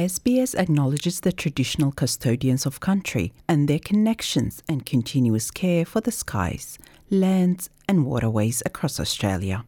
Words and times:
SBS 0.00 0.58
acknowledges 0.58 1.20
the 1.20 1.30
traditional 1.30 1.92
custodians 1.92 2.64
of 2.64 2.80
country 2.80 3.34
and 3.46 3.68
their 3.68 3.78
connections 3.78 4.62
and 4.66 4.86
continuous 4.86 5.50
care 5.50 5.84
for 5.84 6.00
the 6.00 6.10
skies, 6.10 6.78
lands, 7.10 7.68
and 7.86 8.06
waterways 8.06 8.62
across 8.64 8.98
Australia. 8.98 9.62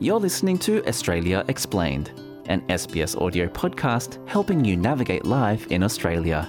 You're 0.00 0.18
listening 0.18 0.58
to 0.58 0.84
Australia 0.88 1.44
Explained, 1.46 2.10
an 2.46 2.62
SBS 2.62 3.14
audio 3.22 3.46
podcast 3.46 4.18
helping 4.28 4.64
you 4.64 4.76
navigate 4.76 5.24
life 5.24 5.68
in 5.68 5.84
Australia. 5.84 6.48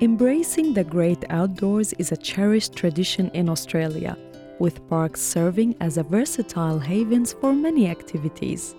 Embracing 0.00 0.74
the 0.74 0.82
great 0.82 1.24
outdoors 1.30 1.92
is 2.00 2.10
a 2.10 2.16
cherished 2.16 2.74
tradition 2.74 3.30
in 3.34 3.48
Australia, 3.48 4.16
with 4.58 4.86
parks 4.88 5.20
serving 5.20 5.76
as 5.80 5.98
a 5.98 6.02
versatile 6.02 6.78
havens 6.78 7.32
for 7.32 7.52
many 7.52 7.88
activities. 7.88 8.74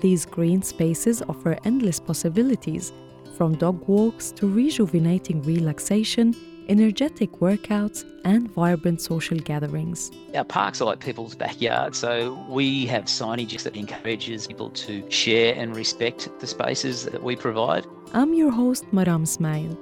These 0.00 0.24
green 0.24 0.62
spaces 0.62 1.22
offer 1.22 1.58
endless 1.64 2.00
possibilities, 2.00 2.92
from 3.36 3.56
dog 3.56 3.86
walks 3.86 4.32
to 4.32 4.46
rejuvenating 4.46 5.42
relaxation, 5.42 6.34
energetic 6.68 7.32
workouts, 7.32 8.04
and 8.24 8.50
vibrant 8.52 9.00
social 9.00 9.38
gatherings. 9.38 10.10
Our 10.34 10.44
parks 10.44 10.80
are 10.80 10.84
like 10.84 11.00
people's 11.00 11.34
backyards, 11.34 11.98
so 11.98 12.34
we 12.48 12.86
have 12.86 13.04
signage 13.04 13.62
that 13.62 13.76
encourages 13.76 14.46
people 14.46 14.70
to 14.70 15.10
share 15.10 15.54
and 15.54 15.74
respect 15.74 16.28
the 16.38 16.46
spaces 16.46 17.04
that 17.04 17.22
we 17.22 17.34
provide. 17.34 17.86
I'm 18.12 18.34
your 18.34 18.50
host, 18.50 18.84
Maram 18.92 19.26
Smail, 19.26 19.76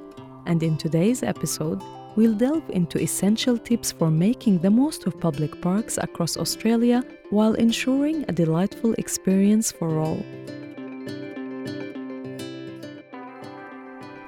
and 0.46 0.62
in 0.62 0.77
today's 0.77 1.23
episode, 1.23 1.82
we'll 2.18 2.34
delve 2.34 2.68
into 2.70 2.98
essential 2.98 3.56
tips 3.56 3.92
for 3.92 4.10
making 4.10 4.59
the 4.59 4.68
most 4.68 5.06
of 5.06 5.20
public 5.20 5.62
parks 5.62 5.98
across 5.98 6.37
Australia 6.37 7.04
while 7.30 7.54
ensuring 7.54 8.24
a 8.26 8.32
delightful 8.32 8.93
experience 8.95 9.70
for 9.70 10.01
all. 10.01 10.20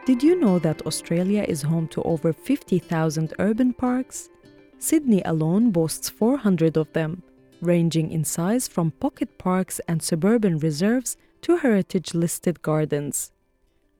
Did 0.06 0.22
you 0.22 0.38
know 0.38 0.60
that 0.60 0.86
Australia 0.86 1.44
is 1.48 1.62
home 1.62 1.88
to 1.88 2.00
over 2.02 2.32
50,000 2.32 3.34
urban 3.40 3.72
parks? 3.72 4.28
Sydney 4.78 5.22
alone 5.24 5.72
boasts 5.72 6.08
400 6.08 6.76
of 6.76 6.92
them, 6.92 7.24
ranging 7.60 8.12
in 8.12 8.22
size 8.22 8.68
from 8.68 8.92
pocket 9.00 9.36
parks 9.36 9.80
and 9.88 10.00
suburban 10.00 10.58
reserves 10.58 11.16
to 11.42 11.56
heritage 11.56 12.14
listed 12.14 12.62
gardens. 12.62 13.32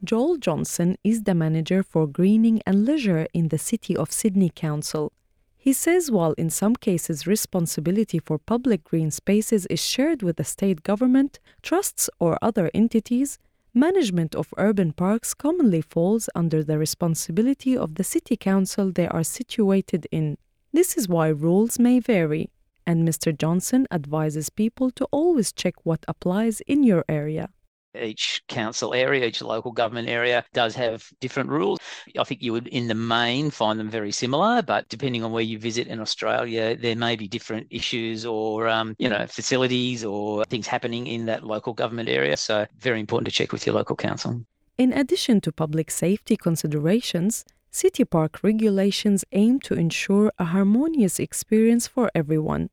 Joel 0.03 0.39
Johnson 0.39 0.97
is 1.05 1.25
the 1.25 1.35
manager 1.35 1.83
for 1.83 2.07
greening 2.07 2.63
and 2.65 2.87
leisure 2.87 3.27
in 3.35 3.49
the 3.49 3.59
City 3.59 3.95
of 3.95 4.11
Sydney 4.11 4.49
Council. 4.49 5.13
He 5.59 5.75
says 5.75 6.11
while 6.11 6.33
in 6.39 6.49
some 6.49 6.75
cases 6.75 7.27
responsibility 7.27 8.19
for 8.19 8.39
public 8.39 8.83
green 8.83 9.11
spaces 9.11 9.67
is 9.67 9.85
shared 9.85 10.23
with 10.23 10.39
the 10.39 10.45
state 10.45 10.83
government, 10.85 11.39
trusts, 11.63 12.09
or 12.19 12.39
other 12.41 12.71
entities, 12.73 13.39
management 13.75 14.35
of 14.35 14.55
urban 14.57 14.95
parks 14.95 15.35
commonly 15.35 15.83
falls 15.83 16.31
under 16.35 16.65
the 16.65 16.79
responsibility 16.79 17.77
of 17.77 17.97
the 17.97 18.05
city 18.05 18.39
council 18.39 18.91
they 18.91 19.07
are 19.07 19.23
situated 19.23 20.07
in. 20.11 20.39
This 20.73 20.97
is 20.97 21.11
why 21.11 21.29
rules 21.29 21.79
may 21.79 22.01
vary, 22.01 22.49
and 22.87 23.07
Mr. 23.07 23.37
Johnson 23.37 23.87
advises 23.91 24.49
people 24.49 24.91
to 24.93 25.05
always 25.11 25.53
check 25.53 25.75
what 25.85 26.07
applies 26.09 26.63
in 26.63 26.85
your 26.85 27.05
area 27.07 27.51
each 27.95 28.43
council 28.49 28.95
area, 28.95 29.27
each 29.27 29.43
local 29.43 29.73
government 29.73 30.09
area 30.09 30.45
does 30.53 30.75
have 30.75 31.09
different 31.21 31.51
rules. 31.51 31.79
I 32.19 32.25
think 32.25 32.43
you 32.43 32.53
would, 32.53 32.69
in 32.69 32.89
the 32.89 32.95
main, 32.95 33.51
find 33.51 33.79
them 33.79 33.91
very 33.91 34.13
similar, 34.13 34.63
but 34.63 34.89
depending 34.89 35.25
on 35.25 35.33
where 35.33 35.43
you 35.43 35.59
visit 35.59 35.87
in 35.89 36.01
Australia, 36.01 36.77
there 36.77 36.97
may 36.97 37.17
be 37.17 37.29
different 37.29 37.67
issues 37.71 38.25
or, 38.25 38.69
um, 38.69 38.95
you 38.99 39.09
know, 39.09 39.27
facilities 39.27 40.05
or 40.05 40.45
things 40.45 40.67
happening 40.67 41.07
in 41.07 41.27
that 41.27 41.45
local 41.45 41.73
government 41.73 42.09
area. 42.09 42.37
So, 42.37 42.67
very 42.79 43.01
important 43.01 43.27
to 43.27 43.33
check 43.33 43.53
with 43.53 43.67
your 43.67 43.75
local 43.75 43.97
council. 43.97 44.45
In 44.79 44.93
addition 44.93 45.41
to 45.43 45.53
public 45.53 45.91
safety 45.91 46.37
considerations, 46.37 47.45
city 47.71 48.05
park 48.05 48.43
regulations 48.43 49.25
aim 49.33 49.61
to 49.61 49.75
ensure 49.75 50.33
a 50.39 50.47
harmonious 50.47 51.19
experience 51.19 51.87
for 51.87 52.11
everyone. 52.15 52.71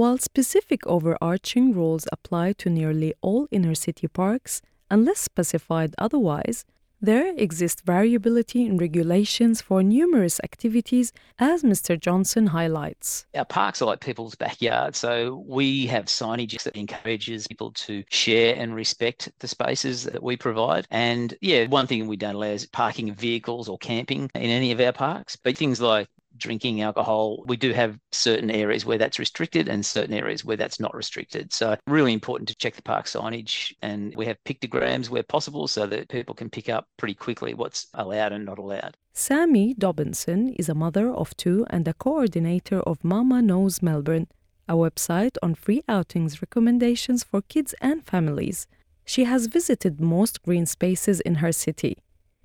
While 0.00 0.16
specific 0.16 0.86
overarching 0.86 1.74
rules 1.74 2.08
apply 2.10 2.54
to 2.54 2.70
nearly 2.70 3.12
all 3.20 3.46
inner 3.50 3.74
city 3.74 4.08
parks, 4.08 4.62
unless 4.90 5.20
specified 5.20 5.94
otherwise, 5.98 6.64
there 7.02 7.34
exists 7.36 7.82
variability 7.84 8.64
in 8.64 8.78
regulations 8.78 9.60
for 9.60 9.82
numerous 9.82 10.40
activities, 10.42 11.12
as 11.38 11.62
Mr. 11.62 12.00
Johnson 12.00 12.46
highlights. 12.46 13.26
Our 13.34 13.44
parks 13.44 13.82
are 13.82 13.84
like 13.84 14.00
people's 14.00 14.34
backyards, 14.34 14.96
so 14.96 15.44
we 15.46 15.84
have 15.88 16.06
signage 16.06 16.62
that 16.62 16.76
encourages 16.76 17.46
people 17.46 17.72
to 17.72 18.02
share 18.08 18.54
and 18.56 18.74
respect 18.74 19.30
the 19.40 19.48
spaces 19.48 20.04
that 20.04 20.22
we 20.22 20.34
provide. 20.34 20.86
And 20.90 21.36
yeah, 21.42 21.66
one 21.66 21.86
thing 21.86 22.06
we 22.06 22.16
don't 22.16 22.36
allow 22.36 22.46
is 22.46 22.64
parking 22.64 23.12
vehicles 23.12 23.68
or 23.68 23.76
camping 23.76 24.30
in 24.34 24.50
any 24.50 24.72
of 24.72 24.80
our 24.80 24.92
parks, 24.92 25.36
but 25.36 25.58
things 25.58 25.78
like 25.78 26.08
drinking 26.40 26.82
alcohol, 26.82 27.44
we 27.46 27.56
do 27.56 27.72
have 27.72 27.98
certain 28.12 28.50
areas 28.50 28.84
where 28.84 28.98
that's 28.98 29.18
restricted 29.18 29.68
and 29.68 29.84
certain 29.86 30.14
areas 30.14 30.44
where 30.44 30.56
that's 30.56 30.80
not 30.80 30.94
restricted. 30.94 31.52
So, 31.52 31.76
really 31.86 32.12
important 32.12 32.48
to 32.48 32.56
check 32.56 32.74
the 32.74 32.82
park 32.82 33.06
signage. 33.06 33.72
And 33.82 34.14
we 34.16 34.26
have 34.26 34.36
pictograms 34.44 35.08
where 35.08 35.22
possible 35.22 35.68
so 35.68 35.86
that 35.86 36.08
people 36.08 36.34
can 36.34 36.50
pick 36.50 36.68
up 36.68 36.86
pretty 36.96 37.14
quickly 37.14 37.54
what's 37.54 37.86
allowed 37.94 38.32
and 38.32 38.44
not 38.44 38.58
allowed. 38.58 38.96
Sammy 39.12 39.74
Dobinson 39.74 40.54
is 40.58 40.68
a 40.68 40.74
mother 40.74 41.10
of 41.10 41.36
two 41.36 41.66
and 41.70 41.86
a 41.86 41.94
coordinator 41.94 42.80
of 42.80 43.04
Mama 43.04 43.42
Knows 43.42 43.82
Melbourne, 43.82 44.28
a 44.68 44.74
website 44.74 45.36
on 45.42 45.54
free 45.54 45.82
outings 45.88 46.40
recommendations 46.40 47.24
for 47.24 47.42
kids 47.42 47.74
and 47.80 48.06
families. 48.06 48.66
She 49.04 49.24
has 49.24 49.46
visited 49.46 50.00
most 50.00 50.42
green 50.42 50.66
spaces 50.66 51.20
in 51.20 51.36
her 51.36 51.52
city. 51.52 51.98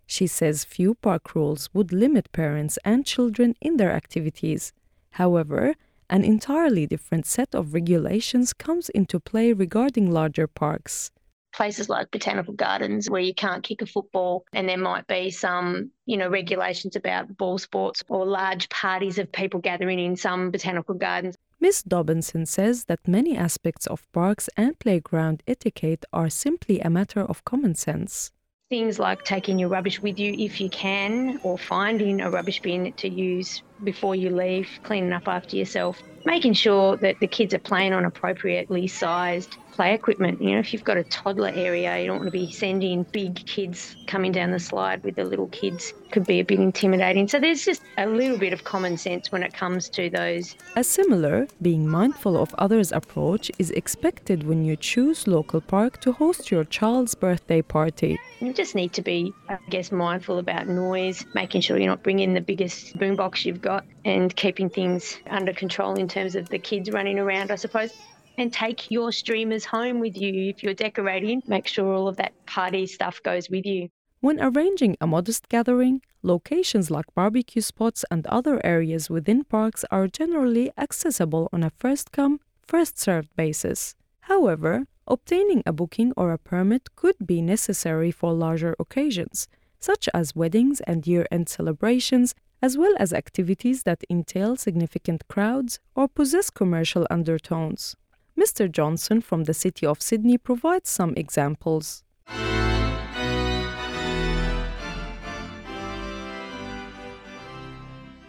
She 0.08 0.28
says 0.28 0.64
few 0.64 0.96
park 0.96 1.36
rules 1.36 1.70
would 1.74 1.92
limit 1.92 2.32
parents 2.32 2.78
and 2.86 3.06
children 3.06 3.56
in 3.60 3.78
their 3.78 3.92
activities. 3.92 4.72
However, 5.12 5.76
an 6.10 6.24
entirely 6.24 6.86
different 6.86 7.26
set 7.26 7.56
of 7.56 7.74
regulations 7.74 8.54
comes 8.54 8.90
into 8.90 9.20
play 9.20 9.54
regarding 9.54 10.12
larger 10.12 10.48
parks. 10.48 11.12
Places 11.54 11.90
like 11.90 12.12
botanical 12.12 12.54
gardens 12.54 13.10
where 13.10 13.22
you 13.22 13.34
can't 13.34 13.64
kick 13.64 13.82
a 13.82 13.86
football 13.86 14.46
and 14.54 14.68
there 14.68 14.78
might 14.78 15.08
be 15.08 15.32
some, 15.32 15.90
you 16.06 16.18
know, 16.18 16.28
regulations 16.30 16.96
about 16.96 17.36
ball 17.38 17.58
sports 17.58 18.04
or 18.10 18.26
large 18.26 18.70
parties 18.70 19.18
of 19.18 19.32
people 19.32 19.62
gathering 19.62 20.00
in 20.00 20.16
some 20.16 20.52
botanical 20.52 20.96
gardens. 20.96 21.36
Ms. 21.62 21.84
Dobinson 21.84 22.46
says 22.46 22.84
that 22.86 23.08
many 23.08 23.36
aspects 23.38 23.88
of 23.88 24.12
parks 24.12 24.50
and 24.58 24.78
playground 24.78 25.42
etiquette 25.48 26.06
are 26.12 26.30
simply 26.30 26.82
a 26.82 26.90
matter 26.90 27.22
of 27.22 27.46
common 27.46 27.74
sense. 27.74 28.32
Things 28.70 28.98
like 28.98 29.24
taking 29.24 29.60
your 29.60 29.70
rubbish 29.70 30.02
with 30.02 30.18
you 30.18 30.34
if 30.40 30.60
you 30.60 30.70
can, 30.70 31.40
or 31.44 31.56
finding 31.56 32.20
a 32.22 32.32
rubbish 32.32 32.62
bin 32.62 32.92
to 32.94 33.08
use 33.08 33.62
before 33.84 34.16
you 34.16 34.32
leave, 34.32 34.68
cleaning 34.84 35.14
up 35.14 35.28
after 35.28 35.56
yourself, 35.56 36.02
making 36.26 36.54
sure 36.54 36.98
that 36.98 37.20
the 37.20 37.28
kids 37.28 37.54
are 37.54 37.60
playing 37.60 37.94
on 37.94 38.06
appropriately 38.06 38.88
sized 38.88 39.56
play 39.76 39.94
equipment. 39.94 40.42
You 40.42 40.52
know, 40.52 40.60
if 40.60 40.72
you've 40.72 40.86
got 40.86 40.98
a 40.98 41.04
toddler 41.04 41.52
area, 41.54 42.00
you 42.00 42.08
don't 42.08 42.18
want 42.18 42.28
to 42.28 42.32
be 42.32 42.50
sending 42.52 43.04
big 43.12 43.46
kids 43.46 43.96
coming 44.08 44.32
down 44.32 44.52
the 44.52 44.60
slide 44.60 45.04
with 45.04 45.16
the 45.16 45.26
little 45.26 45.48
kids. 45.48 45.94
Could 46.12 46.26
be 46.26 46.40
a 46.40 46.46
bit 46.46 46.60
intimidating. 46.60 47.28
So 47.28 47.40
there's 47.40 47.66
just 47.66 47.82
a 47.98 48.08
little 48.08 48.38
bit 48.38 48.54
of 48.54 48.64
common 48.64 48.98
sense 48.98 49.32
when 49.34 49.44
it 49.44 49.54
comes 49.54 49.90
to 49.90 50.10
those. 50.10 50.56
A 50.78 50.84
similar, 50.84 51.48
being 51.62 51.88
mindful 51.88 52.38
of 52.38 52.56
others' 52.58 52.94
approach 52.94 53.52
is 53.60 53.72
expected 53.72 54.48
when 54.48 54.64
you 54.64 54.78
choose 54.78 55.28
local 55.28 55.60
park 55.60 56.00
to 56.02 56.14
host 56.14 56.52
your 56.52 56.64
child's 56.64 57.14
birthday 57.14 57.62
party. 57.62 58.18
You 58.40 58.54
just 58.54 58.76
need 58.76 58.94
to 58.94 59.02
be, 59.02 59.34
I 59.50 59.58
guess, 59.70 59.92
mindful 59.92 60.40
about 60.40 60.68
noise, 60.68 61.26
making 61.34 61.62
sure 61.62 61.78
you're 61.78 61.90
not 61.90 62.04
bringing 62.04 62.34
the 62.34 62.42
biggest 62.42 62.98
boombox 62.98 63.44
you've 63.44 63.62
got, 63.62 63.84
and 64.06 64.34
keeping 64.36 64.70
things 64.70 65.18
under 65.30 65.52
control 65.52 65.96
in 65.96 66.08
terms 66.08 66.36
of 66.36 66.48
the 66.48 66.60
kids 66.60 66.90
running 66.92 67.20
around, 67.20 67.52
I 67.52 67.56
suppose 67.56 67.92
and 68.38 68.52
take 68.52 68.92
your 68.92 69.12
streamers 69.12 69.66
home 69.66 70.00
with 70.00 70.18
you 70.18 70.50
if 70.50 70.64
you're 70.64 70.74
decorating. 70.74 71.42
Make 71.48 71.68
sure 71.68 71.94
all 71.94 72.08
of 72.08 72.18
that 72.18 72.34
party 72.46 72.86
stuff 72.88 73.22
goes 73.24 73.50
with 73.50 73.66
you. 73.66 73.90
When 74.22 74.42
arranging 74.42 74.98
a 75.00 75.08
modest 75.08 75.50
gathering, 75.50 76.02
locations 76.24 76.90
like 76.90 77.14
barbecue 77.14 77.62
spots 77.62 78.04
and 78.10 78.26
other 78.28 78.60
areas 78.66 79.10
within 79.10 79.44
parks 79.44 79.86
are 79.92 80.08
generally 80.08 80.72
accessible 80.78 81.50
on 81.54 81.64
a 81.64 81.70
first 81.70 82.12
come, 82.12 82.40
first 82.68 82.98
served 82.98 83.36
basis. 83.36 83.96
However, 84.22 84.88
obtaining 85.08 85.62
a 85.66 85.74
booking 85.74 86.12
or 86.18 86.32
a 86.32 86.40
permit 86.40 86.96
could 86.96 87.16
be 87.24 87.42
necessary 87.42 88.10
for 88.10 88.34
larger 88.34 88.76
occasions, 88.80 89.48
such 89.80 90.10
as 90.14 90.36
weddings 90.36 90.82
and 90.82 91.06
year 91.06 91.28
end 91.32 91.48
celebrations, 91.48 92.34
as 92.62 92.78
well 92.78 92.96
as 92.98 93.14
activities 93.14 93.84
that 93.84 94.04
entail 94.10 94.56
significant 94.56 95.28
crowds 95.28 95.80
or 95.94 96.08
possess 96.08 96.50
commercial 96.50 97.06
undertones. 97.12 97.96
Mr. 98.38 98.70
Johnson 98.70 99.22
from 99.22 99.46
the 99.46 99.54
City 99.54 99.86
of 99.86 100.02
Sydney 100.02 100.38
provides 100.38 100.90
some 100.90 101.14
examples. 101.16 102.04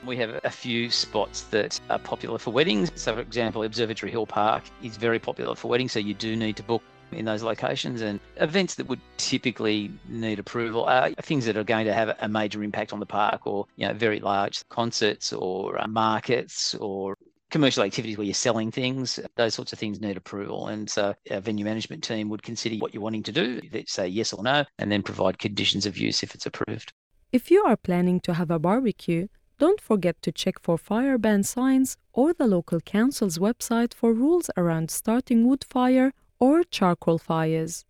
We 0.05 0.17
have 0.19 0.39
a 0.45 0.51
few 0.51 0.89
spots 0.91 1.43
that 1.51 1.81
are 1.91 1.99
popular 1.99 2.39
for 2.39 2.53
weddings. 2.53 2.93
So, 2.95 3.15
for 3.15 3.21
example, 3.21 3.65
Observatory 3.65 4.13
Hill 4.13 4.27
Park 4.27 4.63
is 4.81 4.97
very 4.97 5.19
popular 5.19 5.57
for 5.57 5.67
weddings, 5.69 5.91
so 5.91 5.99
you 5.99 6.15
do 6.15 6.37
need 6.37 6.57
to 6.59 6.63
book 6.63 6.83
in 7.11 7.25
those 7.25 7.43
locations 7.43 8.01
and 8.03 8.21
events 8.37 8.77
that 8.77 8.87
would 8.87 9.01
typically 9.17 9.91
need 10.09 10.39
approval 10.39 10.85
are 10.85 11.11
things 11.23 11.45
that 11.47 11.57
are 11.57 11.65
going 11.65 11.87
to 11.87 11.93
have 11.93 12.17
a 12.21 12.29
major 12.29 12.63
impact 12.63 12.93
on 12.93 13.01
the 13.01 13.07
park 13.07 13.47
or 13.47 13.67
you 13.77 13.87
know 13.87 13.95
very 13.95 14.19
large 14.19 14.69
concerts 14.69 15.33
or 15.33 15.81
uh, 15.81 15.87
markets 15.87 16.75
or 16.77 17.17
commercial 17.57 17.85
activities 17.85 18.19
where 18.19 18.27
you're 18.27 18.35
selling 18.35 18.71
things, 18.71 19.19
those 19.37 19.55
sorts 19.55 19.73
of 19.73 19.79
things 19.79 19.99
need 19.99 20.19
approval. 20.19 20.69
And 20.69 20.91
so 20.91 21.15
our 21.31 21.41
venue 21.41 21.65
management 21.65 22.05
team 22.05 22.29
would 22.29 22.43
consider 22.43 22.77
what 22.77 22.93
you're 22.93 23.03
wanting 23.03 23.23
to 23.23 23.33
do, 23.33 23.63
They 23.73 23.87
say 23.89 24.07
yes 24.09 24.35
or 24.35 24.43
no, 24.43 24.67
and 24.79 24.93
then 24.93 25.03
provide 25.03 25.39
conditions 25.39 25.87
of 25.87 25.97
use 25.97 26.23
if 26.23 26.35
it's 26.35 26.45
approved. 26.45 26.93
If 27.33 27.51
you 27.51 27.65
are 27.65 27.79
planning 27.79 28.21
to 28.21 28.35
have 28.35 28.51
a 28.51 28.59
barbecue, 28.59 29.29
don't 29.59 29.81
forget 29.81 30.21
to 30.21 30.33
check 30.33 30.57
for 30.61 30.77
fire 30.77 31.17
ban 31.17 31.45
signs 31.45 31.97
or 32.13 32.35
the 32.35 32.47
local 32.47 32.79
council's 32.81 33.39
website 33.39 33.95
for 33.95 34.13
rules 34.13 34.51
around 34.59 34.91
starting 34.91 35.49
wood 35.49 35.65
fire 35.65 36.13
or 36.39 36.63
charcoal 36.63 37.17
fires. 37.17 37.87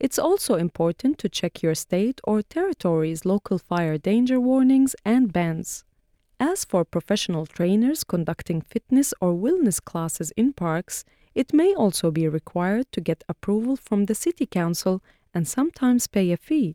It's 0.00 0.18
also 0.18 0.54
important 0.54 1.18
to 1.18 1.28
check 1.28 1.62
your 1.62 1.74
state 1.74 2.22
or 2.24 2.40
territory's 2.40 3.26
local 3.26 3.58
fire 3.58 3.98
danger 3.98 4.40
warnings 4.40 4.96
and 5.04 5.30
bans. 5.30 5.84
As 6.44 6.64
for 6.64 6.84
professional 6.84 7.46
trainers 7.46 8.02
conducting 8.02 8.62
fitness 8.62 9.14
or 9.20 9.32
wellness 9.32 9.80
classes 9.80 10.32
in 10.36 10.52
parks, 10.52 11.04
it 11.36 11.54
may 11.54 11.72
also 11.72 12.10
be 12.10 12.26
required 12.26 12.90
to 12.90 13.00
get 13.00 13.22
approval 13.28 13.76
from 13.76 14.06
the 14.06 14.16
City 14.16 14.44
Council 14.44 15.04
and 15.32 15.46
sometimes 15.46 16.08
pay 16.08 16.32
a 16.32 16.36
fee. 16.36 16.74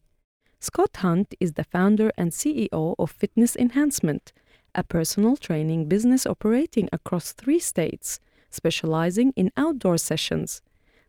Scott 0.62 0.96
Hunt 0.96 1.36
is 1.42 1.56
the 1.56 1.66
founder 1.66 2.14
and 2.18 2.32
CEO 2.32 2.96
of 2.98 3.12
Fitness 3.12 3.58
Enhancement, 3.58 4.32
a 4.74 4.84
personal 4.84 5.36
training 5.36 5.90
business 5.90 6.26
operating 6.26 6.88
across 6.94 7.34
three 7.34 7.60
states, 7.60 8.22
specializing 8.50 9.34
in 9.36 9.52
outdoor 9.58 9.98
sessions. 9.98 10.62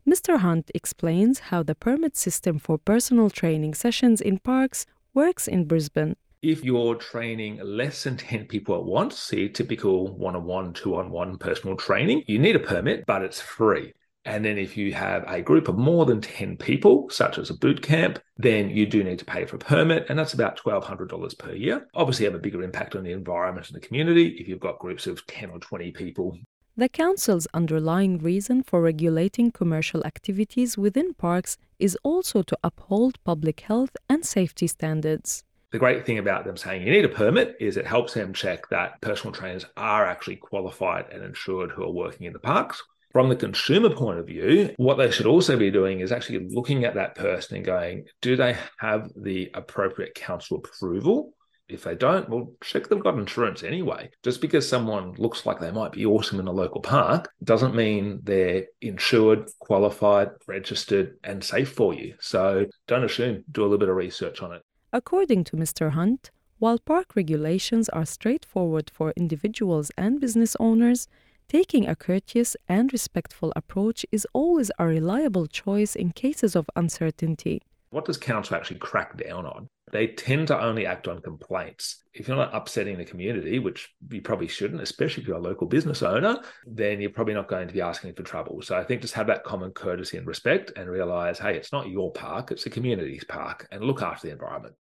Mr. 0.05 0.39
Hunt 0.39 0.69
explains 0.75 1.47
how 1.47 1.63
the 1.63 1.75
permit 1.75 2.17
system 2.17 2.59
for 2.59 2.77
personal 2.77 3.29
training 3.29 3.73
sessions 3.73 4.19
in 4.19 4.37
parks 4.37 4.85
works 5.13 5.47
in 5.47 5.63
Brisbane. 5.63 6.17
If 6.41 6.63
you're 6.63 6.95
training 6.95 7.59
less 7.61 8.05
than 8.05 8.15
10 8.15 8.45
people 8.45 8.73
at 8.75 8.85
once, 8.85 9.19
see 9.19 9.49
typical 9.49 10.15
one 10.15 10.37
on 10.37 10.45
one, 10.45 10.71
two 10.71 10.95
on 10.95 11.11
one 11.11 11.37
personal 11.37 11.75
training, 11.75 12.23
you 12.27 12.39
need 12.39 12.55
a 12.55 12.59
permit, 12.59 13.03
but 13.05 13.23
it's 13.23 13.41
free. 13.41 13.91
And 14.23 14.45
then 14.45 14.57
if 14.57 14.77
you 14.77 14.93
have 14.93 15.25
a 15.27 15.41
group 15.41 15.67
of 15.67 15.77
more 15.77 16.05
than 16.05 16.21
10 16.21 16.55
people, 16.55 17.09
such 17.09 17.37
as 17.37 17.49
a 17.49 17.57
boot 17.57 17.81
camp, 17.81 18.19
then 18.37 18.69
you 18.69 18.85
do 18.85 19.03
need 19.03 19.19
to 19.19 19.25
pay 19.25 19.45
for 19.45 19.57
a 19.57 19.59
permit, 19.59 20.05
and 20.07 20.17
that's 20.17 20.33
about 20.33 20.57
$1,200 20.57 21.37
per 21.37 21.51
year. 21.51 21.89
Obviously, 21.93 22.23
have 22.23 22.35
a 22.35 22.39
bigger 22.39 22.63
impact 22.63 22.95
on 22.95 23.03
the 23.03 23.11
environment 23.11 23.67
and 23.67 23.75
the 23.75 23.85
community 23.85 24.37
if 24.39 24.47
you've 24.47 24.61
got 24.61 24.79
groups 24.79 25.07
of 25.07 25.27
10 25.27 25.49
or 25.49 25.59
20 25.59 25.91
people. 25.91 26.37
The 26.77 26.87
Council's 26.87 27.47
underlying 27.53 28.17
reason 28.17 28.63
for 28.63 28.81
regulating 28.81 29.51
commercial 29.51 30.05
activities 30.05 30.77
within 30.77 31.13
parks 31.15 31.57
is 31.79 31.97
also 32.01 32.43
to 32.43 32.57
uphold 32.63 33.21
public 33.25 33.59
health 33.59 33.97
and 34.07 34.25
safety 34.25 34.67
standards. 34.67 35.43
The 35.71 35.79
great 35.79 36.05
thing 36.05 36.17
about 36.17 36.45
them 36.45 36.57
saying 36.57 36.81
you 36.81 36.91
need 36.91 37.05
a 37.05 37.09
permit 37.09 37.55
is 37.59 37.77
it 37.77 37.85
helps 37.85 38.13
them 38.15 38.33
check 38.33 38.67
that 38.69 38.99
personal 39.01 39.33
trainers 39.33 39.65
are 39.77 40.05
actually 40.05 40.37
qualified 40.37 41.05
and 41.11 41.23
insured 41.23 41.71
who 41.71 41.83
are 41.83 41.91
working 41.91 42.25
in 42.25 42.33
the 42.33 42.39
parks. 42.39 42.81
From 43.11 43.29
the 43.29 43.35
consumer 43.35 43.89
point 43.89 44.19
of 44.19 44.27
view, 44.27 44.73
what 44.77 44.97
they 44.97 45.11
should 45.11 45.25
also 45.25 45.57
be 45.57 45.71
doing 45.71 45.99
is 45.99 46.11
actually 46.11 46.47
looking 46.49 46.85
at 46.85 46.95
that 46.95 47.15
person 47.15 47.57
and 47.57 47.65
going, 47.65 48.05
do 48.21 48.35
they 48.35 48.55
have 48.79 49.09
the 49.15 49.51
appropriate 49.53 50.15
council 50.15 50.57
approval? 50.57 51.33
If 51.67 51.83
they 51.83 51.93
don't, 51.93 52.27
well, 52.27 52.53
check 52.63 52.87
they've 52.87 52.99
got 52.99 53.19
insurance 53.19 53.61
anyway. 53.61 54.09
Just 54.23 54.41
because 54.41 54.67
someone 54.67 55.13
looks 55.19 55.45
like 55.45 55.59
they 55.59 55.69
might 55.69 55.91
be 55.91 56.05
awesome 56.05 56.39
in 56.39 56.47
a 56.47 56.51
local 56.51 56.81
park 56.81 57.29
doesn't 57.43 57.75
mean 57.75 58.21
they're 58.23 58.65
insured, 58.81 59.49
qualified, 59.59 60.29
registered, 60.47 61.17
and 61.23 61.43
safe 61.43 61.71
for 61.71 61.93
you. 61.93 62.15
So 62.19 62.65
don't 62.87 63.03
assume, 63.03 63.43
do 63.51 63.61
a 63.61 63.65
little 63.65 63.77
bit 63.77 63.89
of 63.89 63.95
research 63.95 64.41
on 64.41 64.53
it. 64.53 64.63
According 64.91 65.43
to 65.45 65.55
Mr. 65.55 65.91
Hunt, 65.91 66.31
while 66.57 66.79
park 66.79 67.15
regulations 67.15 67.89
are 67.89 68.05
straightforward 68.05 68.89
for 68.91 69.13
individuals 69.15 69.91
and 69.95 70.19
business 70.19 70.55
owners, 70.59 71.07
taking 71.47 71.87
a 71.87 71.95
courteous 71.95 72.57
and 72.67 72.91
respectful 72.91 73.53
approach 73.55 74.03
is 74.11 74.25
always 74.33 74.71
a 74.79 74.87
reliable 74.87 75.45
choice 75.45 75.95
in 75.95 76.11
cases 76.11 76.55
of 76.55 76.69
uncertainty. 76.75 77.61
What 77.91 78.05
does 78.05 78.17
council 78.17 78.55
actually 78.55 78.77
crack 78.77 79.17
down 79.17 79.47
on? 79.47 79.67
They 79.91 80.07
tend 80.07 80.49
to 80.49 80.61
only 80.61 80.85
act 80.85 81.07
on 81.07 81.21
complaints. 81.21 82.03
If 82.13 82.27
you're 82.27 82.37
not 82.37 82.53
upsetting 82.53 82.99
the 82.99 83.05
community, 83.05 83.57
which 83.57 83.89
you 84.11 84.21
probably 84.21 84.47
shouldn't, 84.47 84.81
especially 84.81 85.23
if 85.23 85.27
you're 85.27 85.37
a 85.37 85.41
local 85.41 85.65
business 85.65 86.03
owner, 86.03 86.39
then 86.67 87.01
you're 87.01 87.09
probably 87.09 87.33
not 87.33 87.47
going 87.47 87.67
to 87.67 87.73
be 87.73 87.81
asking 87.81 88.13
for 88.13 88.21
trouble. 88.21 88.61
So 88.61 88.77
I 88.77 88.83
think 88.83 89.01
just 89.01 89.15
have 89.15 89.25
that 89.27 89.43
common 89.43 89.71
courtesy 89.71 90.17
and 90.17 90.27
respect 90.27 90.71
and 90.75 90.87
realize, 90.87 91.39
hey, 91.39 91.55
it's 91.55 91.71
not 91.71 91.89
your 91.89 92.11
park, 92.11 92.51
it's 92.51 92.63
the 92.63 92.69
community's 92.69 93.23
park, 93.23 93.67
and 93.71 93.83
look 93.83 94.03
after 94.03 94.27
the 94.27 94.33
environment. 94.33 94.75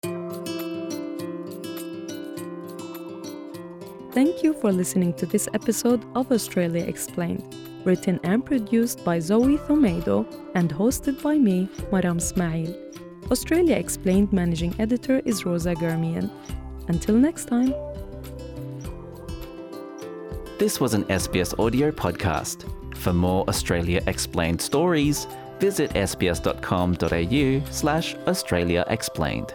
Thank 4.13 4.43
you 4.43 4.53
for 4.53 4.71
listening 4.71 5.15
to 5.15 5.25
this 5.25 5.49
episode 5.55 6.05
of 6.15 6.31
Australia 6.31 6.85
Explained, 6.85 7.55
written 7.87 8.21
and 8.25 8.45
produced 8.45 9.03
by 9.03 9.19
Zoe 9.19 9.57
Thomaidou 9.57 10.27
and 10.55 10.71
hosted 10.71 11.23
by 11.23 11.39
me, 11.39 11.71
Maram 11.91 12.21
Smail. 12.21 12.88
Australia 13.31 13.77
Explained 13.77 14.33
managing 14.33 14.75
editor 14.79 15.21
is 15.27 15.45
Rosa 15.45 15.75
Germian. 15.75 16.31
Until 16.89 17.15
next 17.15 17.45
time. 17.45 17.75
This 20.59 20.81
was 20.81 20.95
an 20.95 21.05
SBS 21.05 21.59
audio 21.59 21.91
podcast. 21.91 22.65
For 22.97 23.13
more 23.13 23.45
Australia 23.49 24.03
Explained 24.07 24.61
stories, 24.61 25.27
visit 25.61 25.91
sbs.com.au 25.91 27.71
slash 27.71 28.15
Australia 28.27 28.85
Explained. 28.89 29.55